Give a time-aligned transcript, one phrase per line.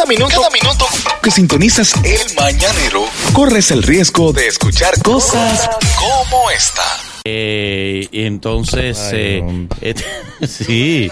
[0.00, 0.86] Cada minuto, cada minuto
[1.22, 3.04] que sintonizas el mañanero,
[3.34, 5.68] corres el riesgo de escuchar cosas
[5.98, 6.80] como esta.
[7.26, 9.94] Eh, y entonces, Ay, eh, eh,
[10.46, 11.10] sí,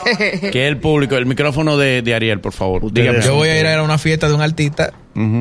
[0.51, 2.91] que el público, el micrófono de, de Ariel, por favor.
[2.91, 3.21] Dígame.
[3.21, 4.95] Yo voy a ir a una fiesta de un artista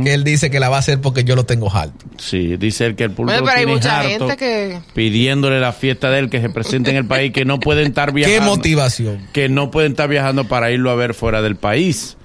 [0.03, 2.05] que él dice que la va a hacer porque yo lo tengo alto.
[2.17, 5.61] Sí, dice él que el público Bueno, pero hay tiene mucha harto gente que- pidiéndole
[5.61, 8.25] la fiesta de él que se presente en el país, que no pueden estar ¿Qué
[8.25, 8.57] viajando.
[8.57, 9.25] motivación?
[9.31, 12.16] Que no pueden estar viajando para irlo a ver fuera del país.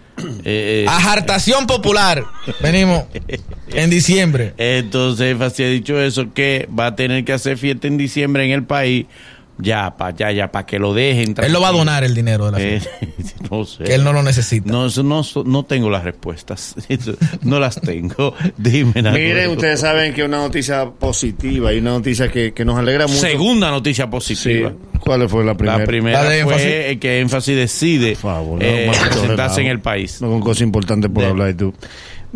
[0.45, 2.25] Eh, eh, Ajartación popular.
[2.61, 3.05] Venimos
[3.69, 4.55] en diciembre.
[4.59, 8.51] Entonces, Fasi ha dicho eso, que va a tener que hacer fiesta en diciembre en
[8.51, 9.07] el país.
[9.59, 11.35] Ya, para ya, ya, para que lo dejen.
[11.39, 11.79] Él lo va a tranquilo.
[11.79, 13.45] donar el dinero de la Eh, fiesta.
[13.51, 13.85] no sé.
[13.85, 14.73] Que él no lo necesita.
[14.73, 16.75] No, eso no, no tengo las respuestas.
[17.43, 18.35] No las tengo.
[18.57, 19.17] Dime, Naco.
[19.17, 23.21] Miren, ustedes saben que una noticia positiva y una noticia que, que nos alegra mucho.
[23.21, 24.11] Segunda noticia Sí.
[24.11, 24.73] positiva.
[25.01, 25.79] ¿Cuál fue la primera?
[25.79, 27.01] La primera La de fue énfasis.
[27.01, 29.61] que Énfasis decide Por favor, no, eh, presentarse tolerado.
[29.61, 30.21] en el país.
[30.23, 31.75] No, con cosas importantes por De- hablar y tú.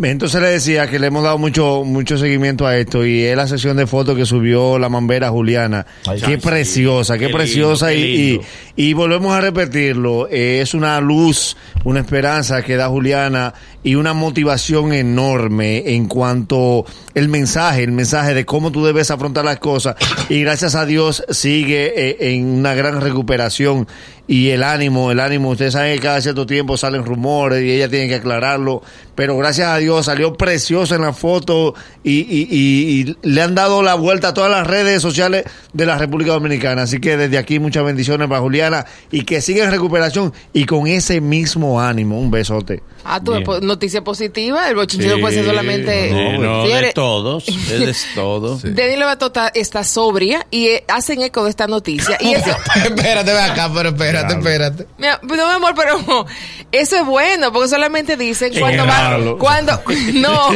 [0.03, 3.49] Entonces le decía que le hemos dado mucho mucho seguimiento a esto y es la
[3.49, 5.87] sesión de fotos que subió la mambera Juliana.
[6.07, 8.43] Ay, qué preciosa, qué, Qué preciosa lindo,
[8.77, 10.29] qué y, y volvemos a repetirlo.
[10.31, 16.85] eh, es una luz, una esperanza que da Juliana y una motivación enorme en cuanto
[17.15, 19.95] el mensaje, el mensaje de cómo tú debes afrontar las cosas
[20.29, 23.87] y gracias a Dios sigue eh, en una gran recuperación
[24.29, 27.89] y el ánimo, el ánimo, ustedes saben que cada cierto tiempo salen rumores y ella
[27.89, 28.83] tiene que aclararlo,
[29.15, 33.55] pero gracias a Dios salió preciosa en la foto y, y- y- y le han
[33.55, 37.39] dado la vuelta a todas las redes sociales de la República Dominicana, así que desde
[37.39, 42.19] aquí muchas bendiciones para Juliana y que siga en recuperación y con ese mismo ánimo,
[42.19, 42.83] un besote.
[43.09, 43.45] Ah, Bien.
[43.45, 46.09] po- noticia positiva, el bochinche no puede ser solamente...
[46.09, 47.49] Sí, no, de todos.
[47.49, 48.59] Es de todo.
[48.63, 52.19] Denis Lovato está, está sobria y eh, hacen eco de esta noticia.
[52.21, 52.51] Y eso,
[52.85, 54.87] espérate, ven acá, pero espérate, espérate.
[54.99, 56.27] Mira, no, mi amor, pero
[56.73, 59.81] eso es bueno, porque solamente dicen cuando van, cuando,
[60.15, 60.49] no,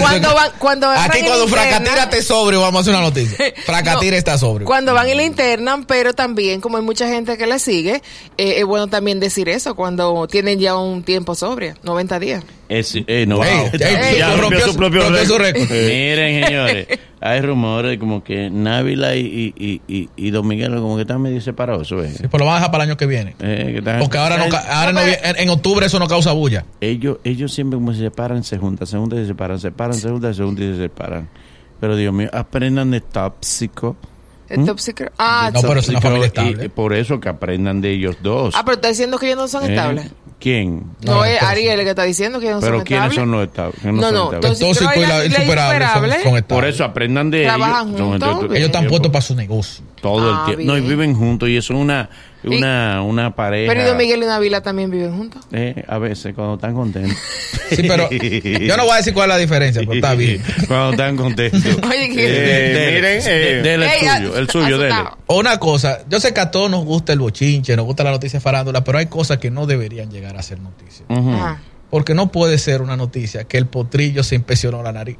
[0.00, 3.36] cuando van, cuando Aquí cuando Fracatira esté sobrio, vamos a hacer una noticia.
[3.66, 4.66] Fracatira No, está sobrio.
[4.66, 8.02] Cuando van y la internan, pero también, como hay mucha gente que la sigue,
[8.38, 12.44] eh, es bueno también decir eso, cuando tienen ya un tiempo sobria, 90 días.
[12.68, 13.70] Es, eh, no, Ey, wow.
[13.72, 15.62] ey, Ya rompió su propio rompió su récord.
[15.62, 15.70] récord.
[15.88, 16.86] Miren, señores,
[17.20, 21.40] hay rumores como que Návila y, y, y, y, Don Miguel como que están medio
[21.40, 21.86] separados.
[21.88, 22.16] ¿eso es?
[22.18, 23.34] Sí, pues lo van a dejar para el año que viene.
[23.40, 26.32] Eh, que están- Porque ahora, no, ahora No, pero- en, en octubre eso no causa
[26.32, 26.66] bulla.
[26.80, 29.94] ellos, ellos siempre como se separan, se juntan, se juntan y se separan, se separan,
[29.94, 31.28] se juntan, se juntan y se separan.
[31.80, 33.96] Pero Dios mío, aprendan de tóxico.
[34.48, 35.12] El top secret.
[35.18, 36.66] Ah, No, pero es una familia estable.
[36.66, 38.54] y por eso que aprendan de ellos dos.
[38.56, 40.06] ah, pero está diciendo que ellos no son Eh, estables.
[40.38, 40.82] ¿Quién?
[41.02, 43.14] No, No, es Ariel el que está diciendo que no Pero son ¿quiénes estables.
[43.16, 43.84] son los estables?
[43.84, 44.34] No, no, estables?
[44.34, 46.42] entonces- tóxico y la insuperable son, son estables.
[46.44, 48.00] Por eso aprendan de Trabajan ellos.
[48.00, 48.44] Juntos.
[48.56, 49.84] Ellos están puestos para su negocio.
[50.02, 50.72] todo Ah, el tiempo.
[50.74, 52.10] No, y viven juntos y eso es una,
[52.44, 53.72] una, una pareja.
[53.72, 55.42] Pero y Don Miguel y Navila también viven juntos.
[55.52, 57.16] Eh, a veces cuando están contentos.
[57.68, 60.40] Sí, pero yo no voy a decir cuál es la diferencia, pero está bien.
[60.68, 61.60] cuando están contentos.
[61.90, 62.26] Oye, ¿qué?
[62.28, 64.94] Eh, miren, eh, dele el suyo, el suyo, dele.
[65.26, 68.40] Una cosa, yo sé que a todos nos gusta el bochinche, nos gusta la noticia
[68.40, 71.04] farándula, pero hay cosas que no deberían llegar a ser noticias.
[71.08, 71.32] Ujú.
[71.32, 71.60] Ajá.
[71.90, 75.18] Porque no puede ser una noticia que el potrillo se impresionó la nariz.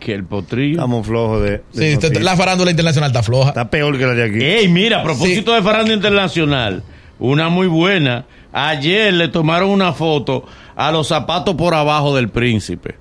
[0.00, 0.72] Que el potrillo.
[0.76, 1.50] Estamos flojos de...
[1.50, 2.22] de Sí, noticias.
[2.24, 3.50] la farándula internacional está floja.
[3.50, 4.42] Está peor que la de aquí.
[4.42, 6.82] Ey, mira, a propósito de Faranda Internacional,
[7.18, 8.24] una muy buena.
[8.52, 10.44] Ayer le tomaron una foto
[10.74, 12.96] a los zapatos por abajo del príncipe.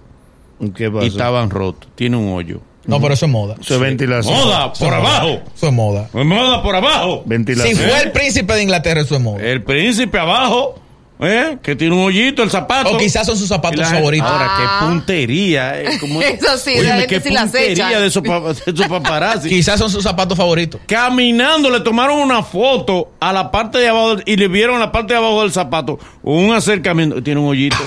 [0.59, 1.89] Y estaban rotos.
[1.95, 2.59] Tiene un hoyo.
[2.85, 3.55] No, pero eso es moda.
[3.59, 4.33] Eso es ventilación.
[4.35, 4.71] ¡Moda!
[4.73, 4.97] Es ¡Por moda.
[4.97, 5.41] abajo!
[5.55, 6.09] Eso es moda.
[6.13, 7.23] ¡Moda por abajo!
[7.25, 7.75] Ventilación.
[7.77, 9.41] Si fue el príncipe de Inglaterra, eso es moda.
[9.43, 10.75] El príncipe abajo,
[11.19, 11.57] ¿eh?
[11.62, 12.91] Que tiene un hoyito, el zapato.
[12.91, 14.30] O quizás son sus zapatos la favoritos.
[14.30, 14.80] Ahora, Ah.
[14.81, 15.81] qué puntería.
[15.81, 18.00] eh, como- Eso sí, la Óyeme, gente qué sí las puntería echa.
[18.00, 19.50] de esos, pa- de esos paparazzi.
[19.50, 20.80] Quizás son sus zapatos favoritos.
[20.88, 25.13] Caminando le tomaron una foto a la parte de abajo y le vieron la parte
[25.13, 26.00] de abajo del zapato.
[26.24, 27.22] Un acercamiento.
[27.24, 27.78] Tiene un hoyito.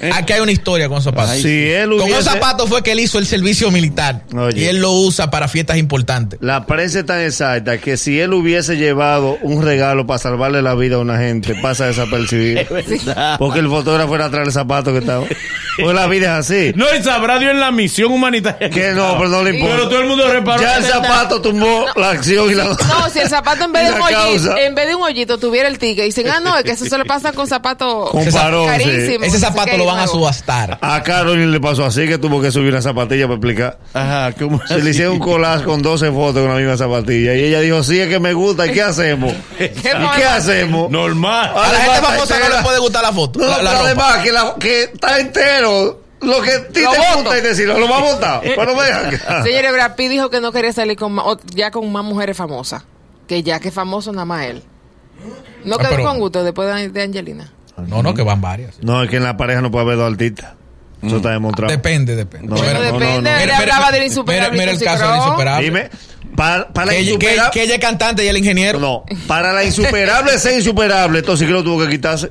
[0.00, 0.10] ¿eh?
[0.14, 1.36] Aquí hay una historia con zapatos.
[1.36, 4.24] Si él Con esos zapatos fue que él hizo el servicio militar.
[4.34, 4.62] Oye.
[4.62, 6.38] Y él lo usa para fiestas importantes.
[6.42, 10.74] La prensa es tan exacta que si él hubiese llevado un regalo para salvarle la
[10.74, 12.62] vida a una gente, pasa desapercibido.
[13.38, 15.26] Porque el fotógrafo era atrás del zapato que estaba.
[15.80, 16.72] Pues la vida es así.
[16.74, 18.68] No, y sabrá Dios en la misión humanitaria.
[18.70, 19.76] Que no, pero no le importa.
[19.76, 20.60] Pero todo el mundo reparó.
[20.62, 22.64] Ya el zapato tumbó la acción y la...
[22.64, 24.60] No, si el zapato en vez de La un hoyito, causa.
[24.60, 26.98] en vez de un hoyito tuviera el ticket, dicen, ah, no, es que eso se
[26.98, 28.84] le pasa con zapatos parón, sí.
[28.84, 29.26] carísimos.
[29.28, 30.78] Ese zapato lo van a subastar.
[30.80, 33.78] A Carolyn le pasó así que tuvo que subir una zapatilla para explicar.
[33.94, 37.34] Ajá, ¿cómo Se le hicieron un collage con 12 fotos con la misma zapatilla.
[37.34, 38.66] Y ella dijo, sí, es que me gusta.
[38.66, 39.32] ¿Y qué hacemos?
[39.58, 40.90] ¿Y qué hacemos?
[40.90, 41.50] Normal.
[41.54, 42.56] A la gente Además, famosa no entera.
[42.58, 43.38] le puede gustar la foto.
[43.40, 43.84] No, la, la pero ropa.
[43.86, 45.20] además que, la- que está
[45.62, 46.02] entero.
[46.22, 48.40] Lo que a ti Lo te gusta y decirlo, lo va a votar.
[48.44, 49.42] Pero vean acá.
[49.42, 52.84] Señores, Brad Pitt dijo que no quería salir con o- ya con más mujeres famosas.
[53.26, 54.62] Que ya que famoso nada más él.
[55.64, 57.50] No Ah, quedó pero- con gusto después de, de Angelina.
[57.88, 58.76] No, no, que van varias.
[58.82, 60.52] No, es que en la pareja no puede haber dos artistas.
[61.02, 61.72] Eso está demostrado.
[61.72, 62.46] Depende, depende.
[62.46, 63.16] No, Bueno, no, no, depende, no.
[63.16, 64.58] él Mira, mira, hablaba del mira, insuperable.
[64.58, 65.64] mira el caso del insuperable.
[65.64, 65.90] Dime,
[66.36, 67.50] para, para la Que, ella- que- insuperable.
[67.52, 68.78] que ella es cantante y el ingeniero.
[68.78, 72.30] No, para la insuperable ser insuperable, entonces que lo tuvo que quitarse.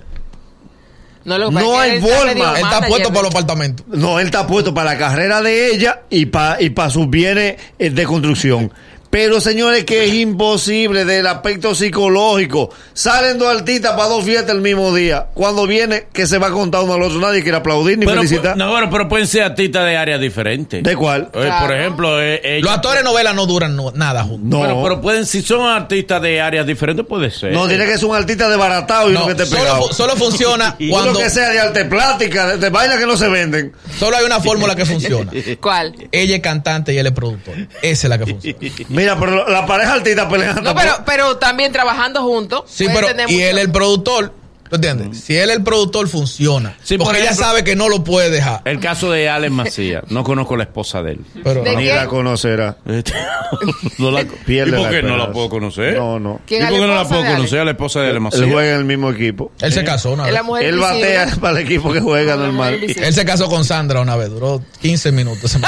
[1.23, 2.31] No, lo No hay él forma.
[2.31, 3.85] Él está manager puesto para los apartamentos.
[3.88, 7.57] No, él está puesto para la carrera de ella y para y para sus bienes
[7.77, 8.71] eh, de construcción.
[9.11, 12.69] Pero señores, que es imposible del aspecto psicológico.
[12.93, 15.27] Salen dos artistas para dos fiestas el mismo día.
[15.33, 18.21] Cuando viene, que se va a contar uno al otro, nadie quiere aplaudir ni Pero,
[18.21, 18.55] felicitar.
[18.55, 20.81] no, bueno, pero pueden ser artistas de áreas diferentes.
[20.81, 21.23] ¿De cuál?
[21.33, 21.67] Eh, Claro.
[21.67, 24.49] Por ejemplo, eh, Los actores de novela no duran no- nada juntos.
[24.49, 27.51] No, Bueno, pero pueden, si son artistas de áreas diferentes, puede ser.
[27.51, 29.87] no tiene que ser un artista desbaratado y No, uno que solo, pegado.
[29.89, 33.17] fu- solo funciona Uno cuando que sea de arte plástica, de, de vainas que no
[33.17, 33.73] se venden.
[33.99, 35.29] solo hay una fórmula que funciona.
[35.59, 35.95] ¿Cuál?
[36.13, 37.55] Ella es cantante y él es productor.
[37.81, 38.57] Esa es la que funciona.
[39.01, 42.63] Mira, pero la pareja artista pelean No, pero, pero también trabajando juntos.
[42.68, 44.33] Sí, pero y mucho- él el productor,
[44.69, 45.19] ¿tú entiendes?
[45.21, 48.62] Si él el productor funciona, Sí, por porque ella sabe que no lo puede dejar.
[48.65, 50.03] El caso de Alex Macías.
[50.09, 51.19] No conozco la esposa de él.
[51.44, 51.95] Pero ¿De Ni quién?
[51.95, 52.77] la conocerá.
[53.98, 55.95] no la, Pierde ¿Y por la qué no la puedo conocer?
[55.97, 56.39] No, no.
[56.45, 58.21] ¿Y ¿Quién por es qué no la puedo conocer a la esposa de Alex Él
[58.21, 58.50] Macías?
[58.51, 59.51] juega en el mismo equipo.
[59.62, 60.44] él se casó una vez.
[60.44, 62.80] mujer Él batea para el equipo que juega normal.
[62.83, 65.57] Él se casó con Sandra una vez, duró 15 minutos.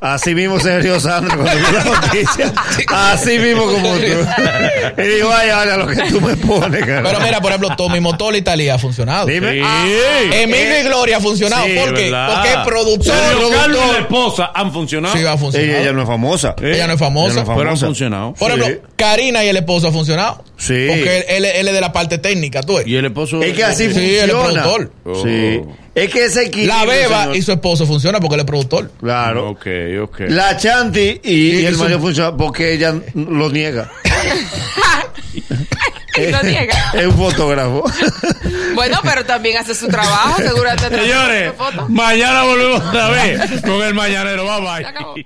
[0.00, 2.52] Así mismo se rió Sandra cuando vio la noticia.
[2.88, 5.02] Así mismo como tú.
[5.02, 7.02] Y dijo, ay, ahora lo que tú me pones, cara.
[7.02, 9.26] Pero mira, por ejemplo, Tommy Motola Italia ha funcionado.
[9.26, 9.52] Dime.
[9.54, 9.60] Sí.
[10.34, 11.66] Emilio y Gloria ha funcionado.
[11.66, 12.04] Sí, ¿Por qué?
[12.04, 12.32] ¿verdad?
[12.34, 13.14] Porque es productor.
[13.14, 15.16] Sergio Carlos y la esposa han funcionado.
[15.16, 15.70] Sí, ha funcionado.
[15.72, 16.54] Ella, ella no es famosa.
[16.62, 17.26] Eh, Ella no es famosa.
[17.40, 18.34] ella no es Pero han funcionado.
[18.34, 18.60] Por Sí.
[18.60, 20.44] ejemplo, Karina y el esposo ha funcionado.
[20.58, 20.86] Sí.
[20.88, 22.78] Porque él, él- él es de la parte técnica, tú.
[22.84, 23.40] Y el esposo.
[23.42, 24.62] Es que así Sí, él es funciona.
[24.62, 24.92] productor.
[25.04, 25.22] Oh.
[25.24, 25.60] Sí.
[25.94, 26.76] Es que ese equilibrio.
[26.76, 27.36] La Beba señor.
[27.36, 28.90] y su esposo funciona porque él es productor.
[29.00, 29.50] Claro.
[29.50, 29.66] Ok,
[30.02, 30.20] ok.
[30.28, 33.90] La Chanti y, y Y el su- marido funciona porque ella lo niega.
[36.16, 36.74] Y lo niega.
[36.94, 37.84] Es un fotógrafo.
[38.74, 40.88] Bueno, pero también hace su trabajo, seguramente.
[41.00, 41.88] Señores, Foto.
[41.88, 44.44] mañana volvemos otra vez con el mañanero.
[44.44, 45.14] Bye Se acabó.
[45.14, 45.24] bye.